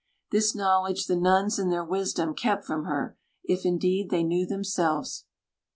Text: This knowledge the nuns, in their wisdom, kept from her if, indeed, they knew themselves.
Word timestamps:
This 0.31 0.55
knowledge 0.55 1.05
the 1.05 1.15
nuns, 1.15 1.59
in 1.59 1.69
their 1.69 1.85
wisdom, 1.85 2.33
kept 2.33 2.65
from 2.65 2.85
her 2.85 3.15
if, 3.43 3.65
indeed, 3.67 4.09
they 4.09 4.23
knew 4.23 4.47
themselves. 4.47 5.25